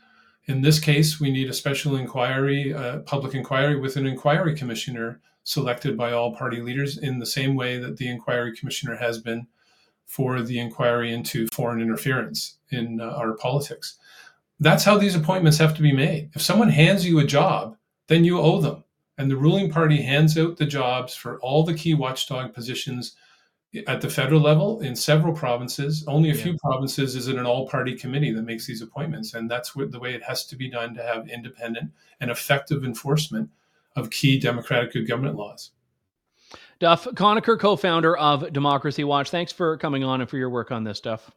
[0.47, 2.75] in this case, we need a special inquiry,
[3.07, 7.79] public inquiry with an inquiry commissioner selected by all party leaders in the same way
[7.79, 9.47] that the inquiry commissioner has been
[10.07, 13.99] for the inquiry into foreign interference in uh, our politics.
[14.61, 16.31] That's how these appointments have to be made.
[16.35, 17.77] If someone hands you a job,
[18.09, 18.85] then you owe them.
[19.17, 23.17] And the ruling party hands out the jobs for all the key watchdog positions
[23.87, 26.05] at the federal level in several provinces.
[26.07, 26.43] Only a yeah.
[26.43, 29.35] few provinces is it an all party committee that makes these appointments.
[29.35, 32.85] And that's what, the way it has to be done to have independent and effective
[32.85, 33.51] enforcement
[33.97, 35.71] of key democratic good government laws.
[36.81, 39.31] Duff Conacher, co founder of Democracy Watch.
[39.31, 41.31] Thanks for coming on and for your work on this Duff.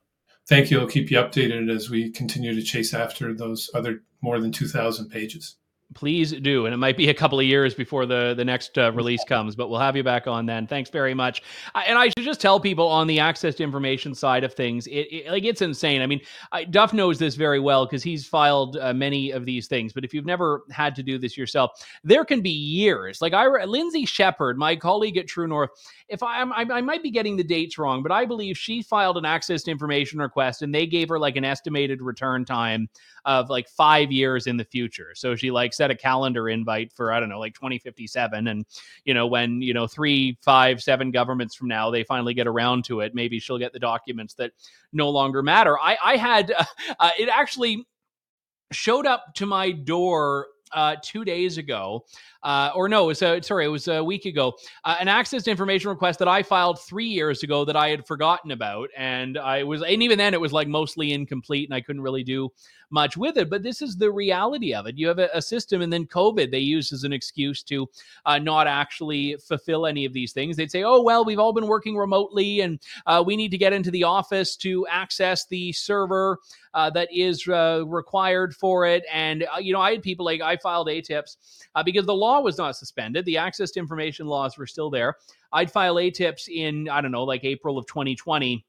[0.48, 0.80] Thank you.
[0.80, 5.10] I'll keep you updated as we continue to chase after those other more than 2,000
[5.10, 5.56] pages.
[5.96, 8.92] Please do, and it might be a couple of years before the the next uh,
[8.92, 10.68] release comes, but we'll have you back on then.
[10.68, 11.42] Thanks very much.
[11.74, 14.86] Uh, and I should just tell people on the access to information side of things,
[14.88, 16.02] it, it like it's insane.
[16.02, 16.20] I mean,
[16.52, 19.94] I, Duff knows this very well because he's filed uh, many of these things.
[19.94, 21.72] But if you've never had to do this yourself,
[22.04, 23.22] there can be years.
[23.22, 25.70] Like I, Lindsay Shepherd, my colleague at True North,
[26.10, 29.18] if I, I I might be getting the dates wrong, but I believe she filed
[29.18, 32.90] an access to information request, and they gave her like an estimated return time
[33.24, 35.14] of like five years in the future.
[35.16, 38.48] So she like set a calendar invite for, I don't know, like 2057.
[38.48, 38.66] And,
[39.06, 42.84] you know, when, you know, three, five, seven governments from now, they finally get around
[42.86, 44.52] to it, maybe she'll get the documents that
[44.92, 45.80] no longer matter.
[45.80, 46.66] I, I had, uh,
[47.00, 47.88] uh, it actually
[48.72, 52.06] showed up to my door uh, two days ago,
[52.44, 54.54] uh, or no, it was uh, sorry, it was a week ago.
[54.84, 58.06] Uh, an access to information request that I filed three years ago that I had
[58.06, 61.82] forgotten about, and I was, and even then it was like mostly incomplete, and I
[61.82, 62.50] couldn't really do
[62.90, 63.50] much with it.
[63.50, 64.98] But this is the reality of it.
[64.98, 67.90] You have a, a system, and then COVID they use as an excuse to
[68.26, 70.58] uh, not actually fulfill any of these things.
[70.58, 73.74] They'd say, "Oh well, we've all been working remotely, and uh, we need to get
[73.74, 76.40] into the office to access the server."
[76.74, 79.04] Uh, that is uh, required for it.
[79.12, 81.38] And, uh, you know, I had people like I filed ATIPs
[81.74, 83.26] uh, because the law was not suspended.
[83.26, 85.16] The access to information laws were still there.
[85.52, 88.64] I'd file ATIPs in, I don't know, like April of 2020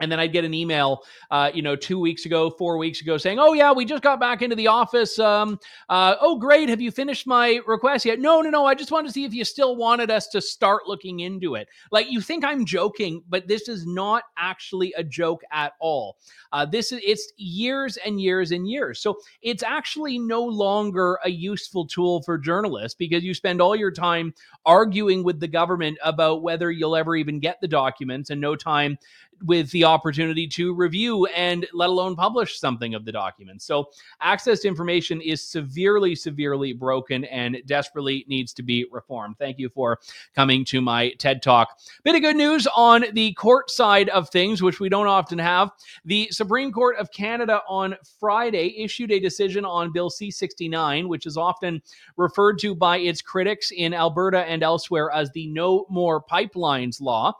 [0.00, 3.16] and then I'd get an email, uh, you know, two weeks ago, four weeks ago,
[3.16, 5.18] saying, "Oh yeah, we just got back into the office.
[5.18, 8.66] Um, uh, oh great, have you finished my request yet?" No, no, no.
[8.66, 11.68] I just wanted to see if you still wanted us to start looking into it.
[11.92, 16.16] Like you think I'm joking, but this is not actually a joke at all.
[16.52, 19.00] Uh, this is it's years and years and years.
[19.00, 23.92] So it's actually no longer a useful tool for journalists because you spend all your
[23.92, 24.34] time
[24.66, 28.98] arguing with the government about whether you'll ever even get the documents, and no time
[29.44, 33.64] with the opportunity to review and let alone publish something of the documents.
[33.64, 39.36] So access to information is severely, severely broken and desperately needs to be reformed.
[39.38, 39.98] Thank you for
[40.34, 41.78] coming to my TED Talk.
[42.02, 45.70] Bit of good news on the court side of things, which we don't often have.
[46.04, 51.26] The Supreme Court of Canada on Friday issued a decision on Bill C 69, which
[51.26, 51.82] is often
[52.16, 57.34] referred to by its critics in Alberta and elsewhere as the No More Pipelines Law.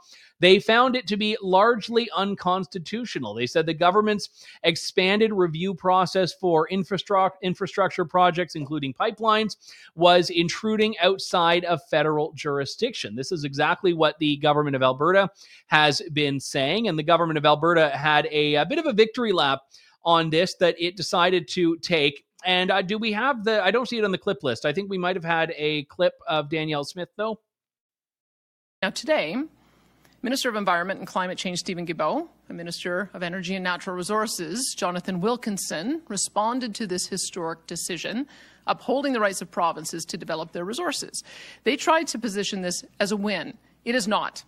[0.45, 3.33] They found it to be largely unconstitutional.
[3.33, 4.29] They said the government's
[4.63, 9.57] expanded review process for infrastructure infrastructure projects, including pipelines,
[9.95, 13.17] was intruding outside of federal jurisdiction.
[13.17, 15.31] This is exactly what the government of Alberta
[15.69, 19.33] has been saying, and the government of Alberta had a, a bit of a victory
[19.33, 19.61] lap
[20.05, 22.27] on this that it decided to take.
[22.45, 23.65] And uh, do we have the?
[23.65, 24.67] I don't see it on the clip list.
[24.67, 27.41] I think we might have had a clip of Danielle Smith though.
[28.83, 29.37] Now today,
[30.25, 34.75] Minister of Environment and Climate Change Stephen Guilbeault, and Minister of Energy and Natural Resources
[34.75, 38.27] Jonathan Wilkinson responded to this historic decision,
[38.67, 41.23] upholding the rights of provinces to develop their resources.
[41.65, 43.59] They tried to position this as a win.
[43.85, 44.45] It is not.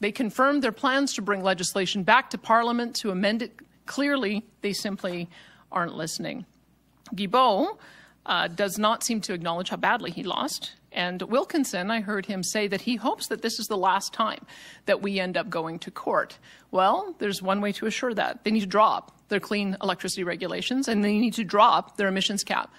[0.00, 3.52] They confirmed their plans to bring legislation back to Parliament to amend it.
[3.84, 5.28] Clearly, they simply
[5.70, 6.46] aren't listening.
[7.14, 7.76] Guilbeault
[8.24, 10.76] uh, does not seem to acknowledge how badly he lost.
[10.92, 14.44] And Wilkinson, I heard him say that he hopes that this is the last time
[14.86, 16.38] that we end up going to court.
[16.70, 18.44] Well, there's one way to assure that.
[18.44, 22.42] They need to drop their clean electricity regulations and they need to drop their emissions
[22.42, 22.72] cap.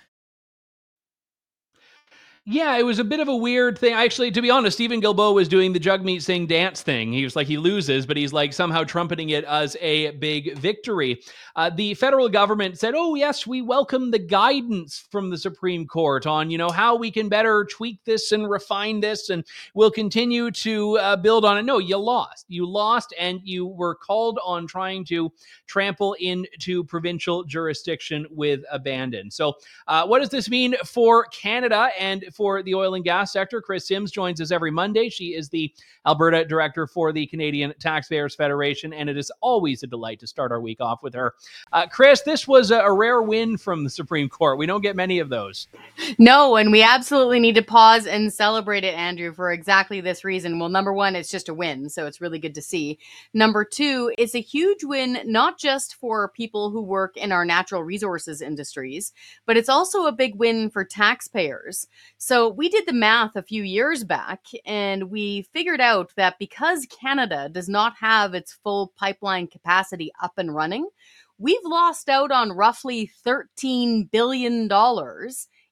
[2.47, 3.93] Yeah, it was a bit of a weird thing.
[3.93, 7.13] Actually, to be honest, Steven Guilbeault was doing the Jagmeet Singh dance thing.
[7.13, 11.21] He was like, he loses, but he's like somehow trumpeting it as a big victory.
[11.55, 16.25] Uh, the federal government said, oh, yes, we welcome the guidance from the Supreme Court
[16.25, 20.49] on, you know, how we can better tweak this and refine this, and we'll continue
[20.49, 21.63] to uh, build on it.
[21.63, 22.45] No, you lost.
[22.47, 25.31] You lost, and you were called on trying to
[25.67, 29.29] trample into provincial jurisdiction with abandon.
[29.29, 29.53] So,
[29.87, 33.61] uh, what does this mean for Canada and for the oil and gas sector.
[33.61, 35.09] Kris Sims joins us every Monday.
[35.09, 35.73] She is the
[36.05, 40.51] Alberta director for the Canadian Taxpayers Federation, and it is always a delight to start
[40.51, 41.35] our week off with her.
[41.71, 44.57] Uh, Kris, this was a, a rare win from the Supreme Court.
[44.57, 45.67] We don't get many of those.
[46.17, 50.59] No, and we absolutely need to pause and celebrate it, Andrew, for exactly this reason.
[50.59, 52.99] Well, number one, it's just a win, so it's really good to see.
[53.33, 57.83] Number two, it's a huge win, not just for people who work in our natural
[57.83, 59.13] resources industries,
[59.45, 61.87] but it's also a big win for taxpayers.
[62.23, 66.85] So we did the math a few years back and we figured out that because
[66.85, 70.87] Canada does not have its full pipeline capacity up and running,
[71.39, 74.69] we've lost out on roughly $13 billion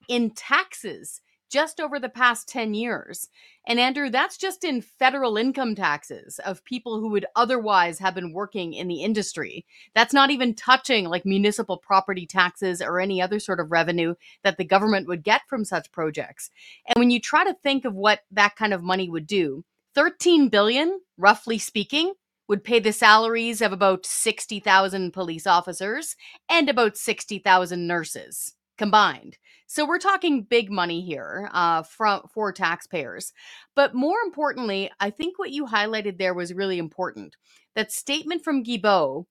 [0.07, 3.27] in taxes just over the past 10 years.
[3.67, 8.33] And Andrew, that's just in federal income taxes of people who would otherwise have been
[8.33, 9.65] working in the industry.
[9.93, 14.57] That's not even touching like municipal property taxes or any other sort of revenue that
[14.57, 16.49] the government would get from such projects.
[16.87, 20.49] And when you try to think of what that kind of money would do, 13
[20.49, 22.13] billion, roughly speaking,
[22.47, 26.15] would pay the salaries of about 60,000 police officers
[26.49, 29.37] and about 60,000 nurses combined.
[29.67, 33.31] So we're talking big money here uh, from for taxpayers.
[33.75, 37.35] But more importantly, I think what you highlighted there was really important.
[37.75, 39.25] That statement from Guilbeault,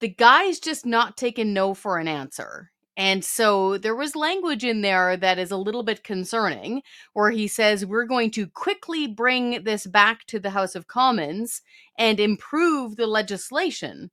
[0.00, 2.72] the guy's just not taking no for an answer.
[2.96, 6.82] And so there was language in there that is a little bit concerning,
[7.12, 11.62] where he says, We're going to quickly bring this back to the House of Commons
[11.96, 14.10] and improve the legislation.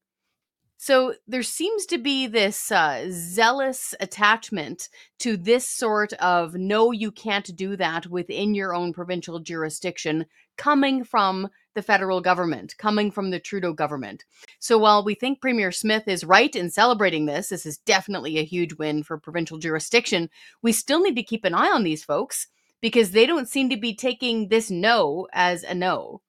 [0.82, 4.88] So there seems to be this uh, zealous attachment
[5.20, 10.26] to this sort of no, you can't do that within your own provincial jurisdiction
[10.58, 14.24] coming from the federal government, coming from the Trudeau government.
[14.60, 18.46] So while we think Premier Smith is right in celebrating this, this is definitely a
[18.46, 20.30] huge win for provincial jurisdiction,
[20.62, 22.48] we still need to keep an eye on these folks
[22.80, 26.22] because they don't seem to be taking this no as a no.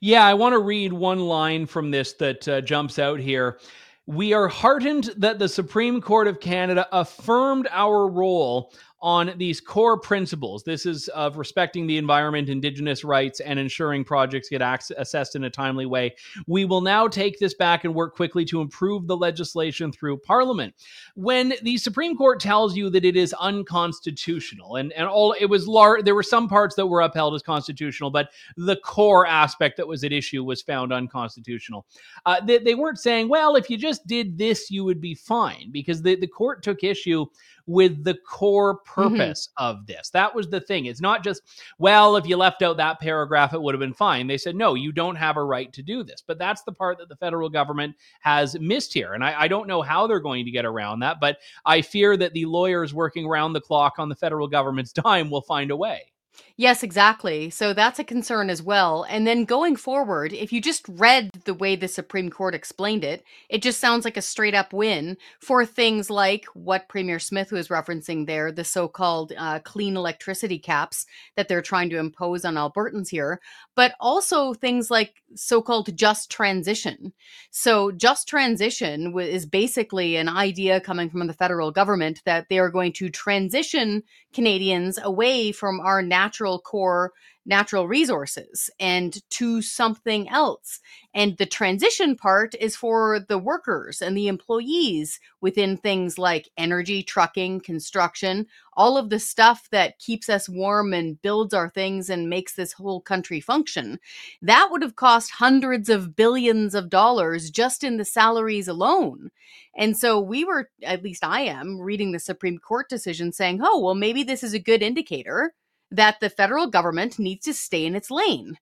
[0.00, 3.58] Yeah, I want to read one line from this that uh, jumps out here.
[4.06, 9.98] We are heartened that the Supreme Court of Canada affirmed our role on these core
[9.98, 10.62] principles.
[10.62, 14.62] This is of respecting the environment, indigenous rights, and ensuring projects get
[14.96, 16.14] assessed in a timely way.
[16.46, 20.74] We will now take this back and work quickly to improve the legislation through Parliament.
[21.16, 25.66] When the Supreme Court tells you that it is unconstitutional, and, and all it was
[25.66, 29.88] large, there were some parts that were upheld as constitutional, but the core aspect that
[29.88, 31.86] was at issue was found unconstitutional.
[32.24, 35.70] Uh, they, they weren't saying, well, if you just did this, you would be fine,
[35.72, 37.26] because the, the court took issue
[37.66, 39.16] with the core Mm-hmm.
[39.16, 40.10] purpose of this.
[40.10, 40.86] That was the thing.
[40.86, 41.42] It's not just,
[41.78, 44.26] well, if you left out that paragraph, it would have been fine.
[44.26, 46.22] They said, no, you don't have a right to do this.
[46.26, 49.14] But that's the part that the federal government has missed here.
[49.14, 52.16] And I, I don't know how they're going to get around that, but I fear
[52.16, 55.76] that the lawyers working around the clock on the federal government's dime will find a
[55.76, 56.12] way.
[56.56, 57.50] Yes, exactly.
[57.50, 59.04] So that's a concern as well.
[59.08, 63.24] And then going forward, if you just read the way the Supreme Court explained it,
[63.48, 67.68] it just sounds like a straight up win for things like what Premier Smith was
[67.68, 72.54] referencing there, the so called uh, clean electricity caps that they're trying to impose on
[72.54, 73.40] Albertans here,
[73.74, 77.12] but also things like so called just transition.
[77.50, 82.70] So, just transition is basically an idea coming from the federal government that they are
[82.70, 87.12] going to transition Canadians away from our natural core
[87.44, 90.80] natural resources and to something else.
[91.12, 97.02] And the transition part is for the workers and the employees within things like energy,
[97.02, 102.30] trucking, construction, all of the stuff that keeps us warm and builds our things and
[102.30, 103.98] makes this whole country function.
[104.40, 109.30] That would have cost hundreds of billions of dollars just in the salaries alone.
[109.76, 113.80] And so we were, at least I am, reading the Supreme Court decision saying, oh,
[113.80, 115.54] well, maybe this is a good indicator
[115.92, 118.56] that the federal government needs to stay in its lane.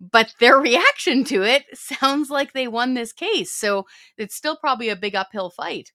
[0.00, 3.52] But their reaction to it sounds like they won this case.
[3.52, 3.86] So
[4.18, 5.92] it's still probably a big uphill fight.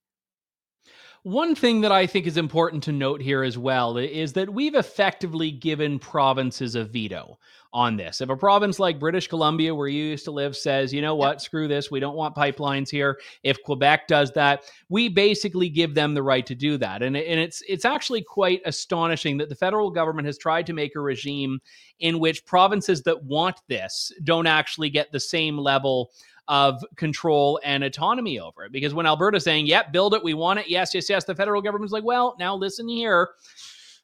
[1.25, 4.75] One thing that I think is important to note here as well is that we've
[4.75, 7.39] effectively given provinces a veto
[7.73, 8.21] on this.
[8.21, 11.41] If a province like British Columbia, where you used to live, says, you know what,
[11.41, 13.19] screw this, we don't want pipelines here.
[13.41, 17.01] If Quebec does that, we basically give them the right to do that.
[17.01, 20.95] And, and it's it's actually quite astonishing that the federal government has tried to make
[20.95, 21.59] a regime
[22.01, 26.11] in which provinces that want this don't actually get the same level
[26.47, 28.71] of control and autonomy over it.
[28.71, 31.61] Because when Alberta's saying, yep, build it, we want it, yes, yes, yes, the federal
[31.61, 33.29] government's like, well, now listen here.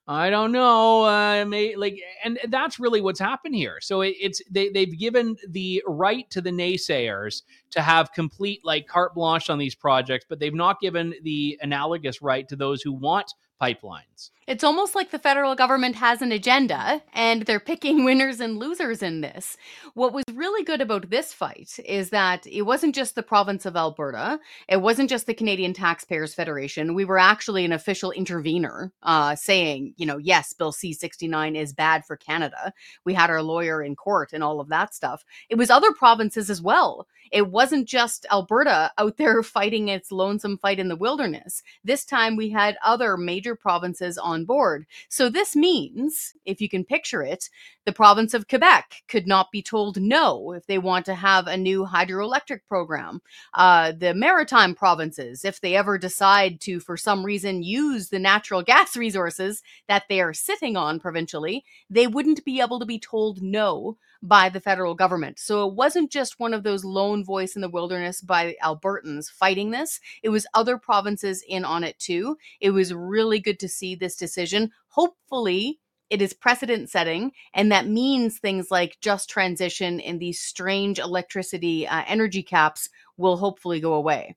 [0.07, 1.05] I don't know.
[1.05, 3.77] Uh, may, like, and that's really what's happened here.
[3.81, 8.87] So it, it's they they've given the right to the naysayers to have complete like
[8.87, 12.91] carte blanche on these projects, but they've not given the analogous right to those who
[12.91, 13.31] want
[13.62, 14.32] pipelines.
[14.47, 19.01] It's almost like the federal government has an agenda and they're picking winners and losers
[19.03, 19.55] in this.
[19.93, 23.78] What was really good about this fight is that it wasn't just the province of
[23.78, 26.95] Alberta, it wasn't just the Canadian Taxpayers Federation.
[26.95, 31.72] We were actually an official intervener uh, saying, you know, yes, Bill C 69 is
[31.72, 32.74] bad for Canada.
[33.05, 35.24] We had our lawyer in court and all of that stuff.
[35.49, 37.07] It was other provinces as well.
[37.32, 41.64] It wasn't just Alberta out there fighting its lonesome fight in the wilderness.
[41.84, 44.85] This time we had other major provinces on board.
[45.09, 47.49] So this means, if you can picture it,
[47.85, 51.57] the province of Quebec could not be told no if they want to have a
[51.57, 53.21] new hydroelectric program.
[53.53, 58.61] Uh, the maritime provinces, if they ever decide to, for some reason, use the natural
[58.61, 63.41] gas resources that they are sitting on provincially, they wouldn't be able to be told
[63.41, 65.39] no by the federal government.
[65.39, 69.72] So it wasn't just one of those lone voice in the wilderness by Albertans fighting
[69.72, 69.99] this.
[70.24, 72.38] It was other provinces in on it too.
[72.59, 74.72] It was really good to see this decision.
[74.89, 80.99] Hopefully, it is precedent setting and that means things like just transition and these strange
[80.99, 84.36] electricity uh, energy caps will hopefully go away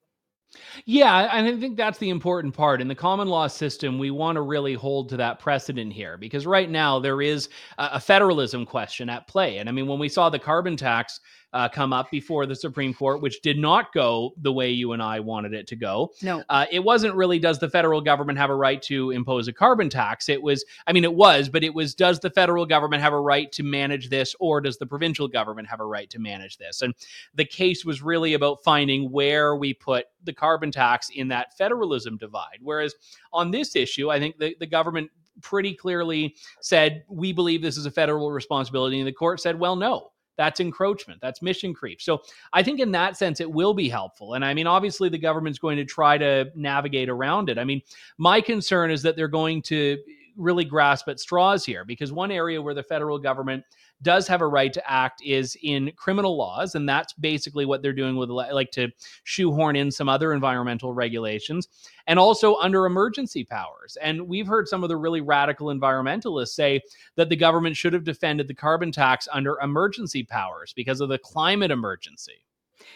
[0.85, 2.81] yeah, and I think that's the important part.
[2.81, 6.47] In the common law system, we want to really hold to that precedent here because
[6.47, 7.49] right now there is
[7.79, 9.59] a federalism question at play.
[9.59, 11.21] And I mean, when we saw the carbon tax
[11.55, 15.01] uh, come up before the Supreme Court, which did not go the way you and
[15.01, 16.13] I wanted it to go.
[16.21, 19.53] No, uh, it wasn't really does the federal government have a right to impose a
[19.53, 20.29] carbon tax?
[20.29, 23.21] It was, I mean, it was, but it was does the federal government have a
[23.21, 26.83] right to manage this, or does the provincial government have a right to manage this?
[26.83, 26.93] And
[27.37, 32.17] the case was really about finding where we put the carbon tax in that federalism
[32.17, 32.59] divide.
[32.61, 32.95] Whereas
[33.33, 35.11] on this issue, I think the, the government
[35.41, 38.99] pretty clearly said, we believe this is a federal responsibility.
[38.99, 42.21] And the court said, well, no that's encroachment that's mission creep so
[42.53, 45.59] i think in that sense it will be helpful and i mean obviously the government's
[45.59, 47.81] going to try to navigate around it i mean
[48.19, 49.97] my concern is that they're going to
[50.37, 53.65] really grasp at straws here because one area where the federal government
[54.03, 57.93] does have a right to act is in criminal laws and that's basically what they're
[57.93, 58.89] doing with like to
[59.25, 61.69] shoehorn in some other environmental regulations
[62.07, 63.97] and also under emergency powers.
[64.03, 66.81] And we've heard some of the really radical environmentalists say
[67.17, 71.19] that the government should have defended the carbon tax under emergency powers because of the
[71.19, 72.45] climate emergency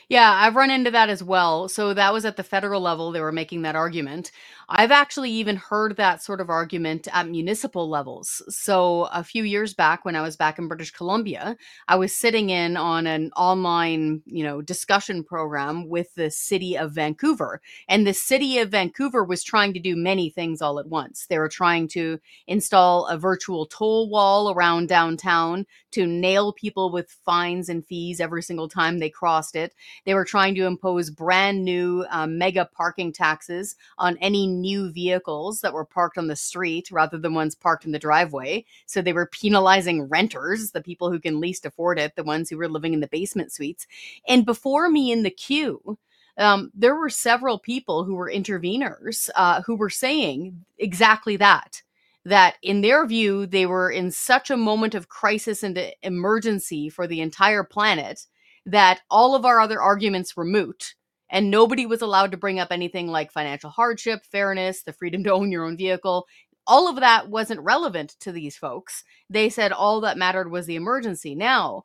[0.09, 1.69] Yeah, I've run into that as well.
[1.69, 4.31] So that was at the federal level, they were making that argument.
[4.71, 8.43] I've actually even heard that sort of argument at municipal levels.
[8.49, 11.57] So a few years back when I was back in British Columbia,
[11.89, 16.93] I was sitting in on an online, you know, discussion program with the city of
[16.93, 17.61] Vancouver.
[17.89, 21.27] And the city of Vancouver was trying to do many things all at once.
[21.29, 27.17] They were trying to install a virtual toll wall around downtown to nail people with
[27.25, 29.75] fines and fees every single time they crossed it.
[30.05, 35.61] They were trying to impose brand new um, mega parking taxes on any new vehicles
[35.61, 38.65] that were parked on the street rather than ones parked in the driveway.
[38.87, 42.57] So they were penalizing renters, the people who can least afford it, the ones who
[42.57, 43.87] were living in the basement suites.
[44.27, 45.99] And before me in the queue,
[46.39, 51.83] um, there were several people who were interveners uh, who were saying exactly that.
[52.25, 57.07] That in their view, they were in such a moment of crisis and emergency for
[57.07, 58.27] the entire planet
[58.69, 60.95] that all of our other arguments were moot
[61.31, 65.33] and nobody was allowed to bring up anything like financial hardship, fairness, the freedom to
[65.33, 66.27] own your own vehicle.
[66.67, 69.05] All of that wasn't relevant to these folks.
[69.31, 71.35] They said all that mattered was the emergency.
[71.35, 71.85] Now,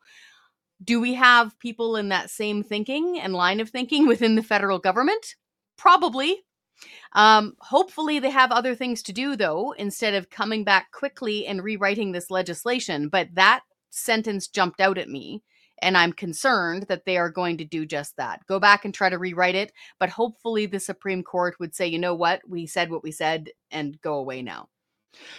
[0.83, 4.79] do we have people in that same thinking and line of thinking within the federal
[4.79, 5.35] government?
[5.77, 6.43] Probably.
[7.13, 11.63] Um, hopefully, they have other things to do, though, instead of coming back quickly and
[11.63, 13.07] rewriting this legislation.
[13.07, 15.43] But that sentence jumped out at me
[15.83, 18.39] and I'm concerned that they are going to do just that.
[18.47, 21.99] Go back and try to rewrite it, but hopefully the Supreme Court would say, you
[21.99, 24.69] know what, we said what we said and go away now.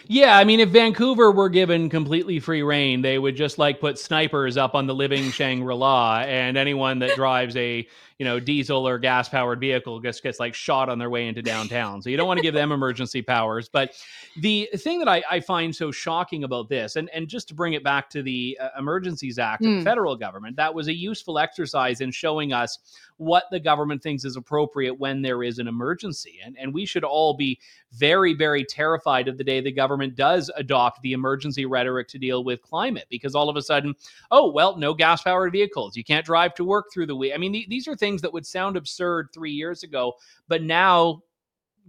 [0.07, 3.99] Yeah, I mean, if Vancouver were given completely free reign, they would just like put
[3.99, 7.87] snipers up on the living Shangri La, and anyone that drives a
[8.19, 11.43] you know diesel or gas powered vehicle just gets like shot on their way into
[11.43, 12.03] downtown.
[12.03, 13.69] So you don't want to give them emergency powers.
[13.69, 13.95] But
[14.37, 17.73] the thing that I, I, find so shocking about this, and and just to bring
[17.73, 19.67] it back to the uh, Emergencies Act mm.
[19.67, 19.85] of the hmm.
[19.85, 22.79] federal government, that was a useful exercise in showing us
[23.19, 26.41] what the government thinks is appropriate when there is an emergency.
[26.45, 27.61] And, and we should all be
[27.93, 32.43] very, very terrified of the day the government does adopt the emergency rhetoric to deal
[32.43, 33.95] with climate because all of a sudden,
[34.31, 35.97] oh, well, no gas powered vehicles.
[35.97, 37.33] You can't drive to work through the week.
[37.35, 40.15] I mean, th- these are things that would sound absurd three years ago,
[40.49, 41.23] but now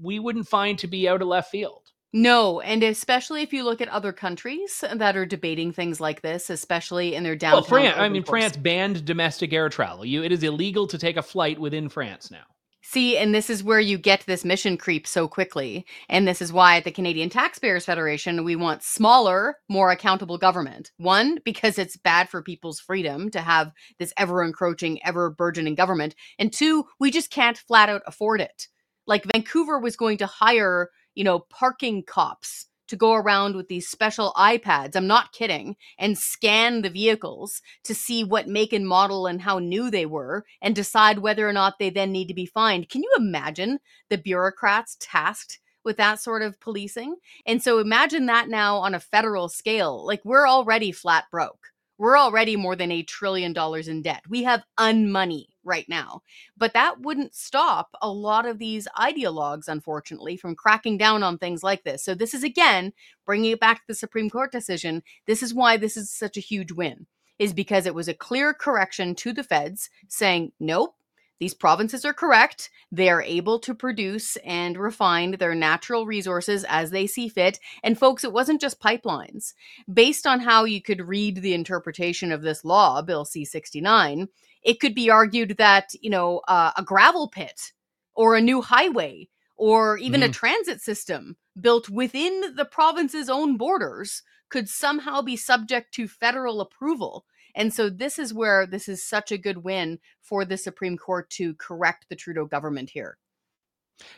[0.02, 1.85] we wouldn't find to be out of left field.
[2.18, 6.50] No, and especially if you look at other countries that are debating things like this,
[6.50, 7.60] especially in their downtown.
[7.60, 8.42] Well, France, I mean, course.
[8.42, 10.06] France banned domestic air travel.
[10.06, 12.46] You, it is illegal to take a flight within France now.
[12.84, 15.86] See, and this is where you get this mission creep so quickly.
[16.08, 20.92] And this is why at the Canadian Taxpayers Federation, we want smaller, more accountable government.
[20.96, 26.16] One, because it's bad for people's freedom to have this ever encroaching, ever burgeoning government.
[26.40, 28.70] And two, we just can't flat out afford it.
[29.06, 33.88] Like Vancouver was going to hire you know, parking cops to go around with these
[33.88, 39.26] special iPads, I'm not kidding, and scan the vehicles to see what make and model
[39.26, 42.46] and how new they were and decide whether or not they then need to be
[42.46, 42.90] fined.
[42.90, 47.16] Can you imagine the bureaucrats tasked with that sort of policing?
[47.46, 50.06] And so imagine that now on a federal scale.
[50.06, 51.68] Like we're already flat broke.
[51.98, 54.24] We're already more than a trillion dollars in debt.
[54.30, 56.22] We have unmoney right now.
[56.56, 61.64] But that wouldn't stop a lot of these ideologues, unfortunately, from cracking down on things
[61.64, 62.04] like this.
[62.04, 62.94] So, this is again
[63.26, 65.04] bringing it back to the Supreme Court decision.
[65.26, 67.08] This is why this is such a huge win,
[67.40, 70.96] is because it was a clear correction to the feds saying, nope,
[71.40, 72.70] these provinces are correct.
[72.92, 77.60] They are able to produce and refine their natural resources as they see fit.
[77.84, 79.54] And folks, it wasn't just pipelines.
[79.92, 84.30] Based on how you could read the interpretation of this law, Bill C 69,
[84.66, 87.72] it could be argued that, you know, uh, a gravel pit
[88.16, 90.26] or a new highway or even mm.
[90.26, 96.60] a transit system built within the province's own borders could somehow be subject to federal
[96.60, 100.98] approval and so this is where this is such a good win for the Supreme
[100.98, 103.18] Court to correct the Trudeau government here.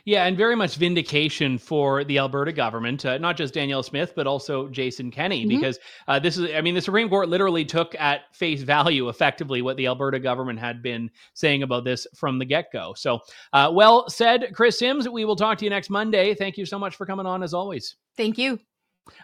[0.06, 4.26] Yeah, and very much vindication for the Alberta government, uh, not just Danielle Smith, but
[4.26, 5.50] also Jason Kenney, mm-hmm.
[5.50, 9.62] because uh, this is, I mean, the Supreme Court literally took at face value effectively
[9.62, 12.94] what the Alberta government had been saying about this from the get go.
[12.96, 13.20] So,
[13.54, 15.08] uh, well said, Kris Sims.
[15.08, 16.34] We will talk to you next Monday.
[16.34, 17.96] Thank you so much for coming on as always.
[18.16, 18.60] Thank you.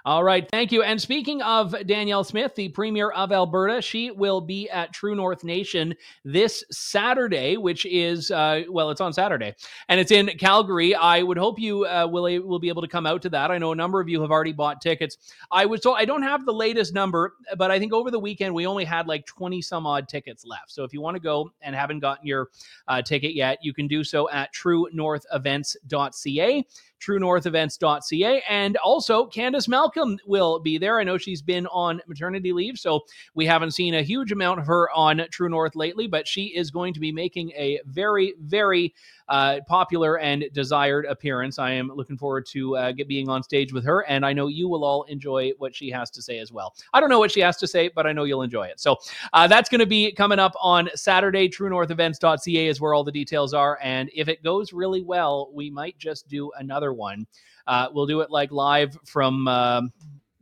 [0.06, 0.84] All right, thank you.
[0.84, 5.44] And speaking of Danielle Smith, the Premier of Alberta, she will be at True North
[5.44, 9.54] Nation this Saturday, which is uh, well, it's on Saturday,
[9.90, 10.96] and it's in Calgary.
[10.96, 13.52] I would hope you uh, will will be able to come out to that.
[13.52, 15.18] I know a number of you have already bought tickets.
[15.52, 18.54] I was told I don't have the latest number, but I think over the weekend
[18.54, 20.72] we only had like twenty some odd tickets left.
[20.72, 22.50] So if you want to go and haven't gotten your
[22.88, 26.66] uh, ticket yet, you can do so at TrueNorthEvents.ca
[27.04, 28.44] truenorthevents.ca.
[28.50, 31.00] And also, Candice Malcolm will be there.
[31.00, 33.02] I know she's been on maternity leave, so
[33.34, 36.72] we haven't seen a huge amount of her on True North lately, but she is
[36.72, 38.94] going to be making a very, very
[39.30, 41.60] uh, popular and desired appearance.
[41.60, 44.48] I am looking forward to uh, get being on stage with her, and I know
[44.48, 46.76] you will all enjoy what she has to say as well.
[46.94, 48.80] I don't know what she has to say, but I know you'll enjoy it.
[48.80, 48.98] So
[49.34, 51.50] uh, that's going to be coming up on Saturday.
[51.50, 55.98] TrueNorthEvents.ca is where all the details are, and if it goes really well, we might
[55.98, 57.28] just do another one.
[57.68, 59.48] Uh, we'll do it like live from.
[59.48, 59.92] Um,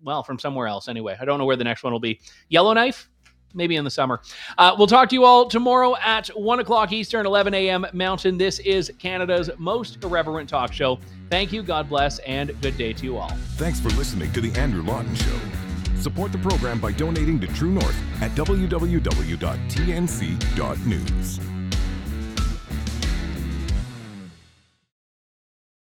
[0.04, 1.16] well, from somewhere else anyway.
[1.22, 2.20] I don't know where the next one will be.
[2.49, 3.08] Yellowknife?
[3.54, 4.22] maybe in the summer.
[4.58, 7.86] Uh, we'll talk to you all tomorrow at 1 o'clock Eastern, 11 a.m.
[7.93, 8.38] Mountain.
[8.38, 10.99] This is Canada's most irreverent talk show.
[11.30, 13.30] Thank you, God bless, and good day to you all.
[13.56, 15.39] Thanks for listening to The Andrew Lawton Show.
[15.95, 19.52] Support the program by donating to True North at www.tnc.news.